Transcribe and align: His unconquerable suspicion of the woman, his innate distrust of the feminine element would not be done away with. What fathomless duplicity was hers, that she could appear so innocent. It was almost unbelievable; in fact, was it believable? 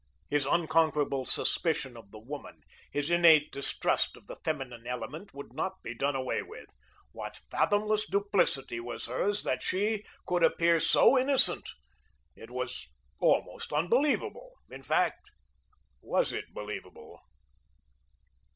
His 0.31 0.47
unconquerable 0.47 1.27
suspicion 1.27 1.95
of 1.95 2.09
the 2.09 2.17
woman, 2.17 2.61
his 2.89 3.11
innate 3.11 3.51
distrust 3.51 4.17
of 4.17 4.25
the 4.25 4.37
feminine 4.37 4.87
element 4.87 5.31
would 5.35 5.53
not 5.53 5.83
be 5.83 5.93
done 5.93 6.15
away 6.15 6.41
with. 6.41 6.67
What 7.11 7.39
fathomless 7.51 8.07
duplicity 8.09 8.79
was 8.79 9.05
hers, 9.05 9.43
that 9.43 9.61
she 9.61 10.03
could 10.25 10.41
appear 10.43 10.79
so 10.79 11.19
innocent. 11.19 11.69
It 12.35 12.49
was 12.49 12.89
almost 13.19 13.71
unbelievable; 13.71 14.53
in 14.71 14.81
fact, 14.81 15.29
was 16.01 16.33
it 16.33 16.51
believable? 16.51 17.21